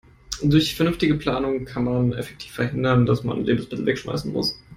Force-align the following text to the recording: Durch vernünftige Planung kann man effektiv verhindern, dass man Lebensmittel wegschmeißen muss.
Durch 0.41 0.73
vernünftige 0.73 1.13
Planung 1.13 1.63
kann 1.65 1.83
man 1.83 2.13
effektiv 2.13 2.53
verhindern, 2.53 3.05
dass 3.05 3.23
man 3.23 3.45
Lebensmittel 3.45 3.85
wegschmeißen 3.85 4.33
muss. 4.33 4.59